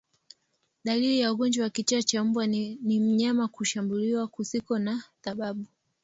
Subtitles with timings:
[0.83, 5.65] Dalili ya ugonjwa wa kichaa cha mbwa ni mnyama kushambulia kusiko na sababu